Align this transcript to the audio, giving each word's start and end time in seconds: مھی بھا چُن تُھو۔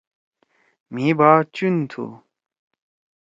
مھی 0.93 1.07
بھا 1.17 1.31
چُن 1.55 1.75
تُھو۔ 1.89 2.05